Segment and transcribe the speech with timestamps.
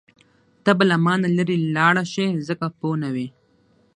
[0.63, 3.27] ته به له مانه لرې لاړه شې ځکه پوه نه وې.